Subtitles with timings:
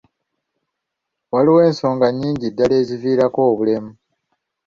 [1.33, 3.91] Waliwo ensonga nnyingi ddala eziviirako obulema.